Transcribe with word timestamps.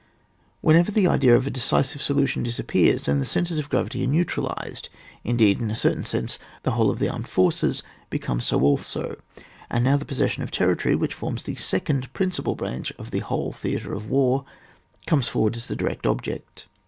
Whenever 0.61 0.89
the 0.91 1.05
idea 1.07 1.35
of 1.35 1.45
a 1.45 1.51
decisive 1.51 2.01
solution 2.01 2.41
disappears, 2.41 3.05
then 3.05 3.19
the 3.19 3.23
centres 3.27 3.59
of 3.59 3.69
gravity 3.69 4.03
are 4.03 4.07
neutralised, 4.07 4.89
indeed, 5.23 5.59
in 5.61 5.69
a 5.69 5.75
certain 5.75 6.03
sense, 6.03 6.39
the 6.63 6.71
whole 6.71 6.89
of 6.89 6.97
the 6.97 7.07
armed 7.07 7.27
forcesbecome 7.27 8.41
so 8.41 8.59
also, 8.61 9.15
and 9.69 9.83
now 9.83 9.97
the 9.97 10.03
possession 10.03 10.41
of 10.41 10.49
terri 10.49 10.79
tory, 10.79 10.95
which 10.95 11.13
forms 11.13 11.43
the 11.43 11.53
second 11.53 12.11
principal 12.13 12.55
branch 12.55 12.91
of 12.97 13.11
the 13.11 13.19
whole 13.19 13.51
theatre 13.53 13.93
of 13.93 14.09
war, 14.09 14.43
comes 15.05 15.27
forward 15.27 15.55
as 15.55 15.67
the 15.67 15.75
direct 15.75 16.07
object. 16.07 16.65